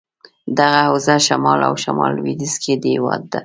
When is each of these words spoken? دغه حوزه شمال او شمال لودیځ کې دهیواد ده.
دغه 0.57 0.79
حوزه 0.89 1.15
شمال 1.27 1.59
او 1.67 1.73
شمال 1.83 2.11
لودیځ 2.17 2.53
کې 2.63 2.73
دهیواد 2.83 3.21
ده. 3.31 3.39